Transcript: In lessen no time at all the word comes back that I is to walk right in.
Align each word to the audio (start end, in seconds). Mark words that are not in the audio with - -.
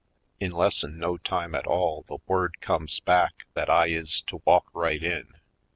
In 0.39 0.51
lessen 0.51 0.97
no 0.97 1.17
time 1.17 1.53
at 1.53 1.67
all 1.67 2.05
the 2.07 2.17
word 2.25 2.59
comes 2.59 2.99
back 2.99 3.45
that 3.53 3.69
I 3.69 3.85
is 3.89 4.23
to 4.29 4.41
walk 4.45 4.65
right 4.73 5.03
in. 5.03 5.27